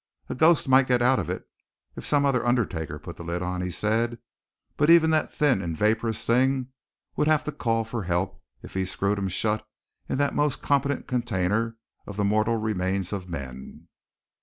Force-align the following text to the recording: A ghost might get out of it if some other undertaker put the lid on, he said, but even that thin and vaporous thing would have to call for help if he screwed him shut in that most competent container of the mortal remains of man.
A 0.29 0.33
ghost 0.33 0.67
might 0.67 0.87
get 0.87 1.03
out 1.03 1.19
of 1.19 1.29
it 1.29 1.47
if 1.95 2.07
some 2.07 2.25
other 2.25 2.43
undertaker 2.43 2.97
put 2.97 3.17
the 3.17 3.23
lid 3.23 3.43
on, 3.43 3.61
he 3.61 3.69
said, 3.69 4.17
but 4.75 4.89
even 4.89 5.11
that 5.11 5.31
thin 5.31 5.61
and 5.61 5.77
vaporous 5.77 6.25
thing 6.25 6.69
would 7.15 7.27
have 7.27 7.43
to 7.43 7.51
call 7.51 7.83
for 7.83 8.01
help 8.01 8.41
if 8.63 8.73
he 8.73 8.83
screwed 8.83 9.19
him 9.19 9.27
shut 9.27 9.63
in 10.09 10.17
that 10.17 10.33
most 10.33 10.59
competent 10.59 11.07
container 11.07 11.77
of 12.07 12.17
the 12.17 12.23
mortal 12.23 12.55
remains 12.57 13.13
of 13.13 13.29
man. 13.29 13.87